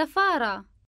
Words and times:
سفارة. 0.00 0.69